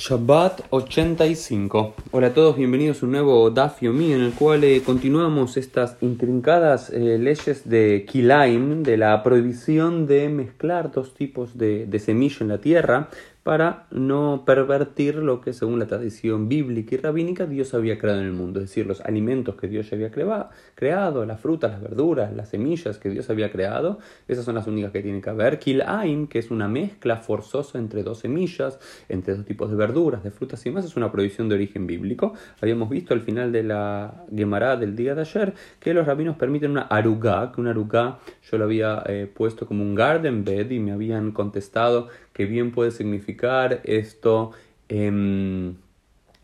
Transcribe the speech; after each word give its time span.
Shabbat 0.00 0.62
85. 0.70 1.94
Hola 2.12 2.28
a 2.28 2.32
todos, 2.32 2.56
bienvenidos 2.56 3.02
a 3.02 3.04
un 3.04 3.12
nuevo 3.12 3.50
Daf 3.50 3.82
Yomi 3.82 4.14
en 4.14 4.22
el 4.22 4.32
cual 4.32 4.64
eh, 4.64 4.80
continuamos 4.82 5.58
estas 5.58 5.98
intrincadas 6.00 6.88
eh, 6.88 7.18
leyes 7.18 7.68
de 7.68 8.06
Kilaim, 8.08 8.82
de 8.82 8.96
la 8.96 9.22
prohibición 9.22 10.06
de 10.06 10.30
mezclar 10.30 10.90
dos 10.90 11.12
tipos 11.12 11.58
de, 11.58 11.84
de 11.84 11.98
semilla 11.98 12.38
en 12.40 12.48
la 12.48 12.62
tierra 12.62 13.10
para 13.50 13.88
no 13.90 14.44
pervertir 14.46 15.16
lo 15.16 15.40
que 15.40 15.52
según 15.52 15.80
la 15.80 15.88
tradición 15.88 16.48
bíblica 16.48 16.94
y 16.94 16.98
rabínica 16.98 17.46
Dios 17.46 17.74
había 17.74 17.98
creado 17.98 18.20
en 18.20 18.26
el 18.26 18.32
mundo, 18.32 18.60
es 18.60 18.68
decir, 18.68 18.86
los 18.86 19.00
alimentos 19.00 19.56
que 19.56 19.66
Dios 19.66 19.92
había 19.92 20.12
creado, 20.12 21.26
las 21.26 21.40
frutas, 21.40 21.72
las 21.72 21.82
verduras, 21.82 22.32
las 22.32 22.50
semillas 22.50 22.98
que 22.98 23.08
Dios 23.08 23.28
había 23.28 23.50
creado, 23.50 23.98
esas 24.28 24.44
son 24.44 24.54
las 24.54 24.68
únicas 24.68 24.92
que 24.92 25.02
tienen 25.02 25.20
que 25.20 25.30
haber. 25.30 25.58
Kilaim, 25.58 26.28
que 26.28 26.38
es 26.38 26.52
una 26.52 26.68
mezcla 26.68 27.16
forzosa 27.16 27.80
entre 27.80 28.04
dos 28.04 28.20
semillas, 28.20 28.78
entre 29.08 29.34
dos 29.34 29.44
tipos 29.44 29.68
de 29.68 29.74
verduras, 29.74 30.22
de 30.22 30.30
frutas 30.30 30.64
y 30.66 30.70
más, 30.70 30.84
es 30.84 30.96
una 30.96 31.10
prohibición 31.10 31.48
de 31.48 31.56
origen 31.56 31.88
bíblico. 31.88 32.34
Habíamos 32.60 32.88
visto 32.88 33.14
al 33.14 33.20
final 33.20 33.50
de 33.50 33.64
la 33.64 34.26
Gemara 34.32 34.76
del 34.76 34.94
día 34.94 35.16
de 35.16 35.22
ayer 35.22 35.54
que 35.80 35.92
los 35.92 36.06
rabinos 36.06 36.36
permiten 36.36 36.70
una 36.70 36.82
arugá, 36.82 37.50
que 37.52 37.60
una 37.60 37.70
arugá 37.70 38.20
yo 38.48 38.58
lo 38.58 38.64
había 38.66 39.02
eh, 39.06 39.28
puesto 39.34 39.66
como 39.66 39.82
un 39.82 39.96
garden 39.96 40.44
bed 40.44 40.70
y 40.70 40.78
me 40.78 40.92
habían 40.92 41.32
contestado 41.32 42.06
que 42.32 42.46
bien 42.46 42.72
puede 42.72 42.90
significar 42.90 43.80
esto, 43.84 44.52
em, 44.88 45.74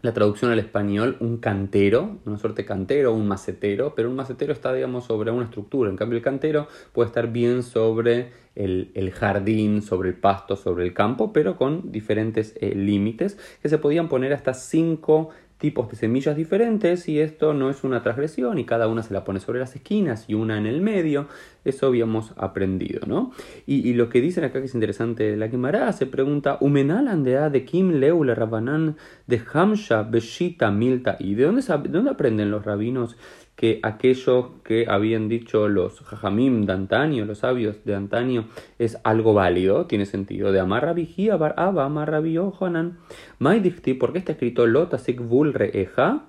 la 0.02 0.12
traducción 0.12 0.52
al 0.52 0.58
español, 0.58 1.16
un 1.20 1.38
cantero, 1.38 2.18
una 2.24 2.38
suerte 2.38 2.62
de 2.62 2.66
cantero, 2.66 3.12
un 3.12 3.26
macetero, 3.26 3.94
pero 3.94 4.08
un 4.08 4.16
macetero 4.16 4.52
está, 4.52 4.72
digamos, 4.72 5.04
sobre 5.04 5.30
una 5.30 5.44
estructura, 5.44 5.90
en 5.90 5.96
cambio 5.96 6.16
el 6.16 6.22
cantero 6.22 6.68
puede 6.92 7.08
estar 7.08 7.32
bien 7.32 7.62
sobre 7.62 8.30
el, 8.54 9.12
jardín, 9.12 9.82
sobre 9.82 10.08
el 10.08 10.14
pasto, 10.14 10.56
sobre 10.56 10.84
el 10.84 10.94
campo, 10.94 11.32
pero 11.32 11.56
con 11.56 11.92
diferentes 11.92 12.54
eh, 12.60 12.74
límites 12.74 13.38
que 13.60 13.68
se 13.68 13.78
podían 13.78 14.08
poner 14.08 14.32
hasta 14.32 14.54
cinco 14.54 15.30
tipos 15.58 15.88
de 15.90 15.96
semillas 15.96 16.36
diferentes 16.36 17.08
y 17.08 17.20
esto 17.20 17.54
no 17.54 17.70
es 17.70 17.82
una 17.82 18.02
transgresión 18.02 18.58
y 18.58 18.64
cada 18.64 18.88
una 18.88 19.02
se 19.02 19.14
la 19.14 19.24
pone 19.24 19.40
sobre 19.40 19.60
las 19.60 19.74
esquinas 19.74 20.26
y 20.28 20.34
una 20.34 20.58
en 20.58 20.66
el 20.66 20.80
medio. 20.80 21.28
Eso 21.64 21.86
habíamos 21.86 22.32
aprendido, 22.36 23.06
¿no? 23.06 23.32
Y, 23.66 23.94
lo 23.94 24.08
que 24.08 24.20
dicen 24.20 24.44
acá 24.44 24.60
que 24.60 24.66
es 24.66 24.74
interesante, 24.74 25.36
la 25.36 25.50
quemará 25.50 25.92
se 25.92 26.06
pregunta, 26.06 26.58
¿Umenal 26.60 27.24
de 27.24 27.64
Kim 27.64 27.92
Leule 27.92 28.34
Rabanan 28.34 28.96
de 29.26 29.42
Hamsha 29.52 30.02
Beshita 30.02 30.70
Milta? 30.70 31.16
¿Y 31.18 31.34
de 31.34 31.44
dónde, 31.44 31.62
de 31.62 31.88
dónde 31.88 32.10
aprenden 32.10 32.50
los 32.50 32.64
rabinos 32.64 33.16
que 33.56 33.80
aquello 33.82 34.62
que 34.62 34.86
habían 34.88 35.28
dicho 35.28 35.68
los 35.68 36.00
jajamim 36.00 36.66
de 36.66 36.74
antaño, 36.74 37.24
los 37.24 37.38
sabios 37.38 37.84
de 37.84 37.94
antaño, 37.94 38.48
es 38.78 38.98
algo 39.02 39.32
válido, 39.32 39.86
tiene 39.86 40.04
sentido. 40.04 40.52
De 40.52 40.60
Amar 40.60 40.94
Vigía, 40.94 41.36
Bar 41.36 41.54
Abba, 41.56 41.86
Amar 41.86 42.10
Rabbi 42.10 42.36
¿por 42.38 44.12
qué 44.12 44.18
está 44.18 44.32
escrito 44.32 44.66
Lotasik 44.66 45.20
Vul 45.20 45.54
Reeja? 45.54 46.26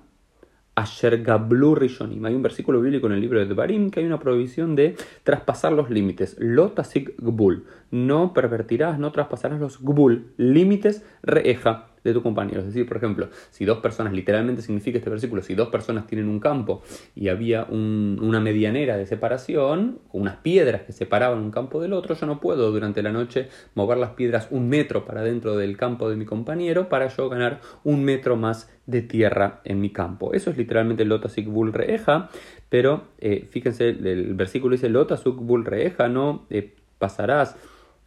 Asher 0.74 1.22
Gablu 1.24 1.74
Rishonim. 1.74 2.24
Hay 2.24 2.34
un 2.34 2.42
versículo 2.42 2.80
bíblico 2.80 3.08
en 3.08 3.14
el 3.14 3.20
libro 3.20 3.40
de 3.40 3.46
Devarim 3.46 3.90
que 3.90 4.00
hay 4.00 4.06
una 4.06 4.20
prohibición 4.20 4.76
de 4.76 4.96
traspasar 5.24 5.72
los 5.72 5.90
límites. 5.90 6.36
Lotasik 6.38 7.16
Gbul. 7.18 7.64
No 7.90 8.32
pervertirás, 8.32 8.98
no 8.98 9.10
traspasarás 9.10 9.58
los 9.58 9.82
Gbul, 9.82 10.32
límites 10.36 11.04
reeja 11.22 11.87
de 12.04 12.12
tu 12.12 12.22
compañero. 12.22 12.60
Es 12.60 12.66
decir, 12.66 12.86
por 12.86 12.96
ejemplo, 12.96 13.28
si 13.50 13.64
dos 13.64 13.78
personas, 13.78 14.12
literalmente 14.12 14.62
significa 14.62 14.98
este 14.98 15.10
versículo, 15.10 15.42
si 15.42 15.54
dos 15.54 15.68
personas 15.68 16.06
tienen 16.06 16.28
un 16.28 16.40
campo 16.40 16.82
y 17.14 17.28
había 17.28 17.64
una 17.64 18.40
medianera 18.40 18.96
de 18.96 19.06
separación, 19.06 19.98
unas 20.12 20.36
piedras 20.36 20.82
que 20.82 20.92
separaban 20.92 21.38
un 21.38 21.50
campo 21.50 21.80
del 21.80 21.92
otro, 21.92 22.14
yo 22.14 22.26
no 22.26 22.40
puedo 22.40 22.70
durante 22.70 23.02
la 23.02 23.12
noche 23.12 23.48
mover 23.74 23.98
las 23.98 24.10
piedras 24.10 24.48
un 24.50 24.68
metro 24.68 25.04
para 25.04 25.22
dentro 25.22 25.56
del 25.56 25.76
campo 25.76 26.08
de 26.10 26.16
mi 26.16 26.24
compañero 26.24 26.88
para 26.88 27.08
yo 27.08 27.28
ganar 27.28 27.60
un 27.84 28.04
metro 28.04 28.36
más 28.36 28.70
de 28.86 29.02
tierra 29.02 29.60
en 29.64 29.80
mi 29.80 29.90
campo. 29.90 30.32
Eso 30.32 30.50
es 30.50 30.56
literalmente 30.56 31.04
Lotasik 31.04 31.46
Bul 31.46 31.72
Reeja, 31.72 32.30
pero 32.68 33.04
eh, 33.18 33.46
fíjense, 33.50 33.88
el 33.88 34.34
versículo 34.34 34.72
dice 34.72 34.88
Lotasuk 34.88 35.38
Bul 35.40 35.64
Reeja, 35.64 36.08
no 36.08 36.46
eh, 36.50 36.74
pasarás 36.98 37.56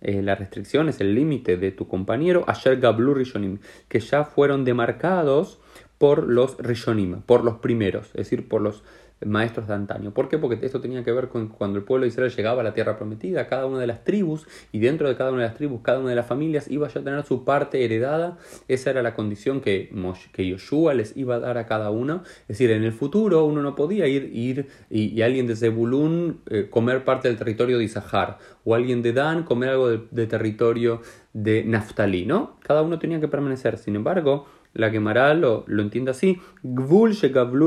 eh, 0.02 0.22
la 0.22 0.36
restricción 0.36 0.90
es 0.90 1.00
el 1.00 1.16
límite 1.16 1.58
de 1.58 1.72
tu 1.72 1.88
compañero, 1.88 2.44
Asher 2.48 2.80
Gablu 2.80 3.14
Rishonim, 3.14 3.60
que 3.88 4.00
ya 4.00 4.26
fueron 4.26 4.66
demarcados 4.66 5.60
por 5.98 6.24
los 6.28 6.58
Rishonim, 6.58 7.22
por 7.22 7.44
los 7.44 7.58
primeros, 7.58 8.08
es 8.08 8.14
decir, 8.14 8.48
por 8.48 8.62
los 8.62 8.84
maestros 9.26 9.68
de 9.68 9.74
antaño. 9.74 10.14
¿Por 10.14 10.30
qué? 10.30 10.38
Porque 10.38 10.66
esto 10.66 10.82
tenía 10.82 11.04
que 11.04 11.12
ver 11.12 11.30
con 11.30 11.48
cuando 11.48 11.78
el 11.78 11.84
pueblo 11.84 12.04
de 12.04 12.10
Israel 12.10 12.32
llegaba 12.32 12.62
a 12.62 12.64
la 12.64 12.74
tierra 12.74 12.98
prometida, 12.98 13.48
cada 13.48 13.66
una 13.66 13.80
de 13.80 13.88
las 13.88 14.04
tribus, 14.04 14.48
y 14.72 14.80
dentro 14.80 15.08
de 15.08 15.16
cada 15.16 15.32
una 15.32 15.42
de 15.42 15.48
las 15.48 15.58
tribus, 15.58 15.82
cada 15.82 16.00
una 16.00 16.10
de 16.10 16.16
las 16.16 16.26
familias 16.26 16.70
iba 16.70 16.88
ya 16.88 17.02
a 17.02 17.04
tener 17.04 17.24
su 17.24 17.44
parte 17.44 17.86
heredada. 17.86 18.38
Esa 18.68 18.90
era 18.90 19.02
la 19.02 19.14
condición 19.14 19.62
que, 19.62 19.90
que 20.32 20.48
Yoshua 20.48 20.94
les 20.94 21.16
iba 21.18 21.36
a 21.36 21.40
dar 21.40 21.58
a 21.58 21.66
cada 21.66 21.92
uno. 21.92 22.24
Es 22.42 22.60
decir, 22.60 22.72
en 22.72 22.84
el 22.84 22.94
futuro 22.94 23.46
uno 23.46 23.62
no 23.62 23.76
podía 23.76 24.08
ir, 24.08 24.32
ir 24.34 24.68
y, 24.90 25.22
alguien 25.22 25.48
de 25.48 25.56
Zebulún 25.56 26.42
eh, 26.50 26.68
comer 26.70 27.04
parte 27.04 27.28
del 27.28 27.38
territorio 27.38 27.78
de 27.78 27.84
Isahar, 27.84 28.40
o 28.64 28.76
alguien 28.76 29.02
de 29.02 29.14
Dan 29.14 29.44
comer 29.44 29.70
algo 29.70 29.90
de, 29.90 30.28
territorio 30.28 31.02
de 31.34 31.64
Naftali, 31.64 32.26
¿no? 32.26 32.58
Cada 32.62 32.82
uno 32.82 33.00
tenía 33.00 33.20
que 33.20 33.28
permanecer. 33.28 33.78
Sin 33.78 33.96
embargo, 33.96 34.46
la 34.74 34.90
Gemara 34.90 35.34
lo, 35.34 35.64
lo 35.68 35.82
entiende 35.82 36.12
así, 36.12 36.40
Gvul 36.64 37.16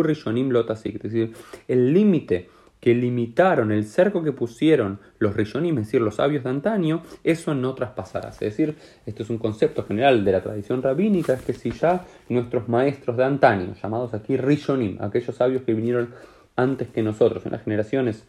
Rishonim 0.05 0.51
Lotasik, 0.51 0.97
es 0.97 1.03
decir, 1.03 1.33
el 1.69 1.93
límite 1.93 2.49
que 2.81 2.95
limitaron, 2.95 3.73
el 3.73 3.85
cerco 3.85 4.23
que 4.23 4.33
pusieron 4.33 5.01
los 5.19 5.35
Rishonim, 5.35 5.79
es 5.79 5.87
decir, 5.87 6.03
los 6.03 6.17
sabios 6.17 6.45
de 6.45 6.51
antaño, 6.51 7.03
eso 7.25 7.55
no 7.55 7.75
traspasará. 7.75 8.29
Es 8.29 8.41
decir, 8.41 8.77
esto 9.07 9.23
es 9.23 9.31
un 9.31 9.39
concepto 9.39 9.85
general 9.85 10.23
de 10.23 10.33
la 10.33 10.43
tradición 10.43 10.83
rabínica, 10.83 11.33
es 11.33 11.41
que 11.41 11.55
si 11.55 11.71
ya 11.71 12.05
nuestros 12.29 12.69
maestros 12.69 13.17
de 13.17 13.25
antaño, 13.25 13.75
llamados 13.83 14.13
aquí 14.13 14.37
Rishonim, 14.37 15.01
aquellos 15.01 15.35
sabios 15.35 15.63
que 15.63 15.73
vinieron 15.73 16.11
antes 16.57 16.89
que 16.89 17.03
nosotros, 17.03 17.47
en 17.47 17.53
las 17.53 17.63
generaciones 17.63 18.27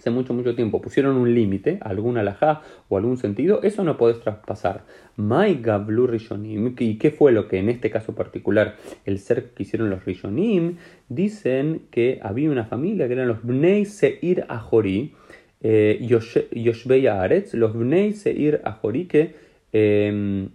hace 0.00 0.10
mucho, 0.10 0.32
mucho 0.32 0.54
tiempo 0.54 0.80
pusieron 0.80 1.16
un 1.16 1.34
límite, 1.34 1.78
algún 1.82 2.16
alajá 2.16 2.62
o 2.88 2.96
algún 2.96 3.18
sentido, 3.18 3.62
eso 3.62 3.84
no 3.84 3.98
podés 3.98 4.18
traspasar. 4.20 4.84
Mai 5.16 5.60
Gablu 5.60 6.06
Rishonim, 6.06 6.74
¿y 6.78 6.96
qué 6.96 7.10
fue 7.10 7.32
lo 7.32 7.48
que 7.48 7.58
en 7.58 7.68
este 7.68 7.90
caso 7.90 8.14
particular 8.14 8.76
el 9.04 9.18
ser 9.18 9.50
que 9.50 9.64
hicieron 9.64 9.90
los 9.90 10.06
Rishonim? 10.06 10.76
Dicen 11.10 11.82
que 11.90 12.18
había 12.22 12.50
una 12.50 12.64
familia 12.64 13.08
que 13.08 13.12
eran 13.12 13.28
los 13.28 13.42
Bnei 13.42 13.84
Seir 13.84 14.46
Ahori, 14.48 15.12
eh, 15.60 15.98
Yoshbei 16.00 17.06
Aretz, 17.06 17.52
los 17.52 17.74
Bnei 17.74 18.14
Seir 18.14 18.62
Ahori 18.64 19.04
que, 19.04 19.34
em, 19.72 20.48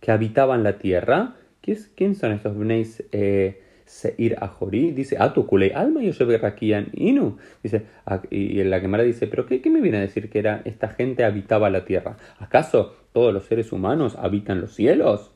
que 0.00 0.10
habitaban 0.10 0.62
la 0.62 0.78
tierra. 0.78 1.36
¿Quién 1.60 2.14
son 2.14 2.32
estos 2.32 2.56
Bnei 2.56 2.86
eh, 3.12 3.60
Seir 3.86 4.36
Ajori, 4.40 4.90
dice, 4.90 5.16
Atukulei 5.18 5.72
alma 5.72 6.00
Rakian 6.02 6.88
Inu. 6.92 7.38
Dice, 7.62 7.86
ah, 8.04 8.20
y 8.30 8.62
la 8.64 8.80
Gemara 8.80 9.04
dice, 9.04 9.28
pero 9.28 9.46
qué, 9.46 9.62
me 9.70 9.80
viene 9.80 9.98
a 9.98 10.00
decir 10.00 10.28
que 10.28 10.40
era 10.40 10.62
esta 10.64 10.88
gente 10.88 11.22
habitaba 11.24 11.70
la 11.70 11.84
tierra? 11.84 12.16
¿Acaso 12.38 12.96
todos 13.12 13.32
los 13.32 13.44
seres 13.44 13.70
humanos 13.72 14.16
habitan 14.18 14.60
los 14.60 14.74
cielos? 14.74 15.30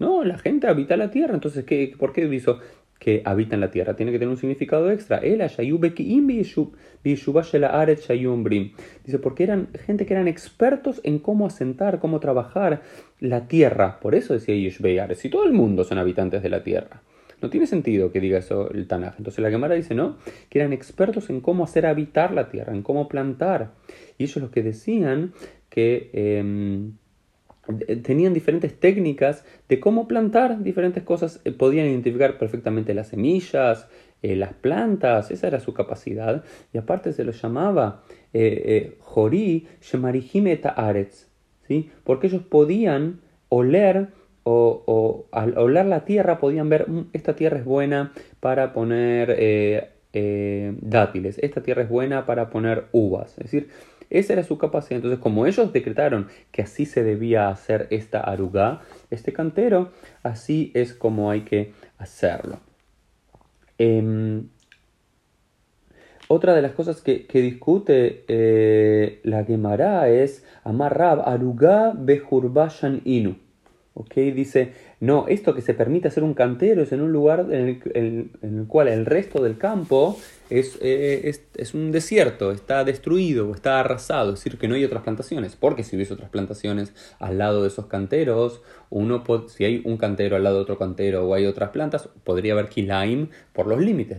No, 0.00 0.24
la 0.24 0.38
gente 0.38 0.66
habita 0.66 0.96
la 0.96 1.10
tierra. 1.10 1.34
Entonces, 1.34 1.64
¿qué, 1.64 1.94
¿por 1.96 2.12
qué 2.12 2.26
dijo 2.26 2.58
que 2.98 3.22
habitan 3.24 3.60
la 3.60 3.70
tierra? 3.70 3.94
Tiene 3.94 4.10
que 4.10 4.18
tener 4.18 4.30
un 4.30 4.38
significado 4.38 4.90
extra. 4.90 5.20
Dice, 5.20 5.46
porque 9.22 9.44
eran 9.44 9.68
gente 9.86 10.04
que 10.04 10.14
eran 10.14 10.26
expertos 10.26 11.00
en 11.04 11.20
cómo 11.20 11.46
asentar, 11.46 12.00
cómo 12.00 12.18
trabajar 12.18 12.82
la 13.20 13.46
tierra. 13.46 14.00
Por 14.00 14.16
eso 14.16 14.34
decía 14.34 14.56
Yeshbeyar, 14.56 15.14
si 15.14 15.28
todo 15.28 15.44
el 15.44 15.52
mundo 15.52 15.84
son 15.84 15.98
habitantes 15.98 16.42
de 16.42 16.48
la 16.48 16.64
tierra. 16.64 17.02
No 17.40 17.50
tiene 17.50 17.66
sentido 17.66 18.10
que 18.10 18.20
diga 18.20 18.38
eso 18.38 18.70
el 18.70 18.86
Tanaj. 18.86 19.14
Entonces 19.18 19.42
la 19.42 19.50
Gemara 19.50 19.74
dice, 19.74 19.94
¿no? 19.94 20.16
Que 20.48 20.58
eran 20.58 20.72
expertos 20.72 21.30
en 21.30 21.40
cómo 21.40 21.64
hacer 21.64 21.86
habitar 21.86 22.32
la 22.32 22.48
tierra, 22.48 22.74
en 22.74 22.82
cómo 22.82 23.08
plantar. 23.08 23.72
Y 24.16 24.24
ellos 24.24 24.36
lo 24.38 24.50
que 24.50 24.62
decían 24.62 25.32
que 25.68 26.10
em, 26.12 26.94
tenían 28.02 28.34
diferentes 28.34 28.78
técnicas 28.78 29.44
de 29.68 29.78
cómo 29.78 30.08
plantar 30.08 30.62
diferentes 30.62 31.02
cosas. 31.02 31.40
Eh, 31.44 31.52
podían 31.52 31.86
identificar 31.86 32.38
perfectamente 32.38 32.94
las 32.94 33.08
semillas, 33.08 33.88
eh, 34.22 34.34
las 34.34 34.54
plantas, 34.54 35.30
esa 35.30 35.46
era 35.46 35.60
su 35.60 35.74
capacidad. 35.74 36.44
Y 36.72 36.78
aparte 36.78 37.12
se 37.12 37.24
lo 37.24 37.32
llamaba 37.32 38.02
eh, 38.32 38.96
Jorí 39.00 39.68
Shemarihim 39.80 40.58
Aretz, 40.74 41.28
¿sí? 41.68 41.90
Porque 42.02 42.26
ellos 42.26 42.42
podían 42.42 43.20
oler 43.48 44.08
o, 44.50 45.26
al 45.30 45.56
oler 45.58 45.86
la 45.86 46.04
tierra 46.04 46.38
podían 46.38 46.68
ver, 46.68 46.88
mm, 46.88 47.10
esta 47.12 47.36
tierra 47.36 47.58
es 47.58 47.64
buena 47.64 48.12
para 48.40 48.72
poner 48.72 49.34
eh, 49.38 49.90
eh, 50.12 50.74
dátiles, 50.80 51.38
esta 51.38 51.62
tierra 51.62 51.82
es 51.82 51.88
buena 51.88 52.26
para 52.26 52.50
poner 52.50 52.86
uvas. 52.92 53.32
Es 53.38 53.44
decir, 53.44 53.70
esa 54.10 54.32
era 54.32 54.42
su 54.42 54.56
capacidad. 54.56 54.96
Entonces, 54.96 55.20
como 55.20 55.46
ellos 55.46 55.72
decretaron 55.72 56.28
que 56.50 56.62
así 56.62 56.86
se 56.86 57.04
debía 57.04 57.48
hacer 57.48 57.88
esta 57.90 58.20
arugá, 58.20 58.80
este 59.10 59.32
cantero, 59.32 59.92
así 60.22 60.72
es 60.74 60.94
como 60.94 61.30
hay 61.30 61.42
que 61.42 61.72
hacerlo. 61.98 62.60
Em, 63.76 64.48
otra 66.28 66.54
de 66.54 66.62
las 66.62 66.72
cosas 66.72 67.02
que, 67.02 67.26
discute 67.32 68.24
eh, 68.28 69.20
la 69.24 69.44
Gemara 69.44 70.08
es 70.08 70.44
Amarrab 70.64 71.28
Arugá 71.28 71.92
Bejurbashan 71.94 73.02
Inu. 73.04 73.47
¿Ok? 73.98 74.14
Dice, 74.34 74.72
no, 75.00 75.26
esto 75.28 75.54
que 75.54 75.62
se 75.62 75.74
permite 75.74 76.08
hacer 76.08 76.24
un 76.24 76.34
cantero 76.34 76.82
es 76.82 76.90
en 76.90 77.02
un 77.02 77.12
lugar 77.12 77.46
en 77.52 78.30
el, 78.42 78.66
cual 78.66 78.88
el 78.88 79.06
resto 79.06 79.40
del 79.40 79.56
campo 79.56 80.18
eh, 80.50 81.20
es, 81.24 81.42
es, 81.54 81.74
un 81.74 81.92
desierto, 81.92 82.50
está 82.50 82.82
destruido 82.82 83.48
o 83.48 83.54
está 83.54 83.78
arrasado, 83.78 84.32
es 84.32 84.40
decir, 84.40 84.58
que 84.58 84.66
no 84.66 84.74
hay 84.74 84.84
otras 84.84 85.04
plantaciones, 85.04 85.54
porque 85.54 85.84
si 85.84 85.94
hubiese 85.94 86.14
otras 86.14 86.30
plantaciones 86.30 86.94
al 87.20 87.38
lado 87.38 87.62
de 87.62 87.68
esos 87.68 87.86
canteros, 87.86 88.60
uno 88.90 89.22
si 89.48 89.64
hay 89.64 89.82
un 89.84 89.98
cantero 89.98 90.34
al 90.34 90.42
lado 90.42 90.56
de 90.56 90.62
otro 90.62 90.78
cantero 90.78 91.28
o 91.28 91.34
hay 91.34 91.46
otras 91.46 91.70
plantas, 91.70 92.08
podría 92.24 92.54
haber 92.54 92.68
kilaim 92.68 93.28
por 93.52 93.66
los 93.66 93.80
límites. 93.80 94.18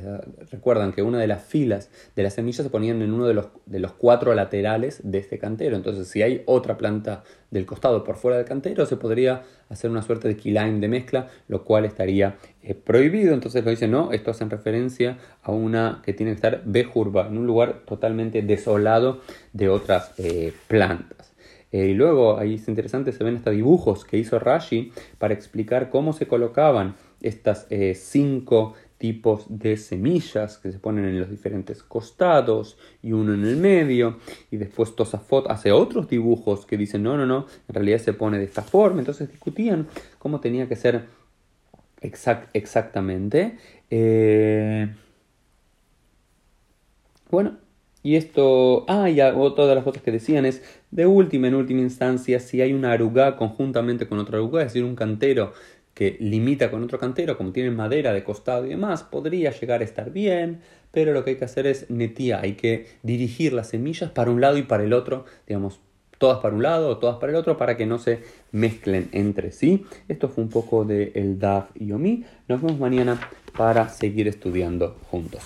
Recuerdan 0.52 0.94
que 0.94 1.02
una 1.02 1.20
de 1.20 1.28
las 1.28 1.44
filas 1.44 1.90
de 2.16 2.24
las 2.24 2.36
semillas 2.36 2.64
se 2.64 2.70
ponían 2.70 3.02
en 3.02 3.12
uno 3.12 3.28
de 3.28 3.34
los, 3.34 3.48
de 3.66 3.80
los 3.80 3.94
cuatro 3.94 4.34
laterales 4.34 5.02
de 5.04 5.18
este 5.18 5.40
cantero, 5.40 5.76
entonces 5.76 6.08
si 6.08 6.22
hay 6.22 6.44
otra 6.46 6.78
planta 6.78 7.24
del 7.52 7.66
costado 7.66 8.04
por 8.04 8.16
fuera 8.16 8.38
del 8.38 8.46
cantero, 8.46 8.86
se 8.86 8.96
podría 8.96 9.44
hacer 9.70 9.90
una 9.90 10.04
suerte 10.04 10.28
de 10.28 10.38
kilaim 10.38 10.69
de 10.78 10.88
mezcla, 10.88 11.30
lo 11.48 11.64
cual 11.64 11.86
estaría 11.86 12.38
eh, 12.62 12.76
prohibido. 12.76 13.34
Entonces 13.34 13.64
lo 13.64 13.72
dicen, 13.72 13.92
no, 13.92 14.12
esto 14.12 14.32
hace 14.32 14.46
referencia 14.46 15.18
a 15.42 15.52
una 15.52 16.02
que 16.04 16.14
tiene 16.14 16.32
que 16.32 16.36
estar 16.36 16.62
bejurba, 16.66 17.28
en 17.28 17.38
un 17.38 17.48
lugar 17.48 17.82
totalmente 17.86 18.42
desolado 18.42 19.22
de 19.54 19.70
otras 19.70 20.14
eh, 20.18 20.54
plantas. 20.68 21.34
Eh, 21.72 21.88
y 21.88 21.94
luego 21.94 22.38
ahí 22.38 22.56
es 22.56 22.68
interesante, 22.68 23.12
se 23.12 23.24
ven 23.24 23.36
hasta 23.36 23.52
dibujos 23.52 24.06
que 24.06 24.18
hizo 24.18 24.40
Rashi 24.40 24.92
para 25.18 25.34
explicar 25.34 25.90
cómo 25.90 26.14
se 26.14 26.28
colocaban 26.28 26.96
estas 27.22 27.68
cinco 27.96 28.74
tipos 29.00 29.46
de 29.48 29.78
semillas 29.78 30.58
que 30.58 30.72
se 30.72 30.78
ponen 30.78 31.06
en 31.06 31.20
los 31.20 31.30
diferentes 31.30 31.82
costados 31.82 32.78
y 33.02 33.14
uno 33.14 33.34
en 33.34 33.46
el 33.46 33.58
medio 33.58 34.18
y 34.52 34.58
después 34.58 34.96
Tosafot 34.96 35.50
hace 35.50 35.72
otros 35.72 36.08
dibujos 36.10 36.66
que 36.66 36.78
dicen 36.78 37.02
no, 37.02 37.18
no, 37.18 37.26
no, 37.26 37.48
en 37.68 37.76
realidad 37.76 38.00
se 38.00 38.14
pone 38.14 38.38
de 38.38 38.44
esta 38.44 38.62
forma, 38.62 39.00
entonces 39.00 39.30
discutían 39.32 39.88
cómo 40.20 40.40
tenía 40.42 40.68
que 40.68 40.76
ser 40.76 41.06
exactamente. 42.02 43.58
Eh, 43.90 44.94
bueno, 47.32 47.58
y 48.04 48.16
esto, 48.16 48.86
ah, 48.88 49.10
y 49.10 49.18
todas 49.18 49.76
las 49.76 49.84
cosas 49.84 50.02
que 50.02 50.12
decían 50.12 50.46
es, 50.46 50.62
de 50.92 51.06
última, 51.06 51.48
en 51.48 51.56
última 51.56 51.82
instancia, 51.82 52.40
si 52.40 52.62
hay 52.62 52.74
una 52.74 52.92
arugá 52.92 53.36
conjuntamente 53.36 54.08
con 54.08 54.20
otra 54.20 54.38
arugá, 54.38 54.62
es 54.62 54.68
decir, 54.68 54.84
un 54.84 54.96
cantero 54.96 55.54
que 56.00 56.16
limita 56.22 56.72
con 56.72 56.82
otro 56.82 56.98
cantero, 56.98 57.38
como 57.38 57.52
tiene 57.52 57.72
madera 57.72 58.14
de 58.14 58.24
costado 58.24 58.66
y 58.66 58.70
demás, 58.70 59.04
podría 59.04 59.52
llegar 59.52 59.82
a 59.82 59.84
estar 59.84 60.14
bien, 60.14 60.62
pero 60.94 61.12
lo 61.12 61.26
que 61.26 61.32
hay 61.32 61.36
que 61.36 61.44
hacer 61.44 61.68
es 61.68 61.90
netía, 61.90 62.40
hay 62.40 62.54
que 62.54 62.88
dirigir 63.04 63.52
las 63.52 63.68
semillas 63.68 64.10
para 64.10 64.32
un 64.32 64.40
lado 64.40 64.58
y 64.58 64.64
para 64.64 64.86
el 64.86 64.94
otro, 64.94 65.26
digamos, 65.46 65.82
todas 66.18 66.40
para 66.40 66.56
un 66.56 66.64
lado 66.64 66.88
o 66.88 67.00
todas 67.00 67.18
para 67.18 67.34
el 67.34 67.36
otro 67.36 67.58
para 67.58 67.76
que 67.76 67.86
no 67.86 68.00
se 68.00 68.20
mezclen 68.54 69.10
entre 69.12 69.52
sí. 69.52 69.86
Esto 70.08 70.30
fue 70.30 70.46
un 70.46 70.50
poco 70.50 70.86
de 70.86 71.12
el 71.16 71.38
DAF 71.38 71.72
y 71.76 71.92
OMI. 71.92 72.24
Nos 72.48 72.62
vemos 72.62 72.80
mañana 72.80 73.20
para 73.58 73.90
seguir 73.90 74.30
estudiando 74.30 74.96
juntos. 75.12 75.44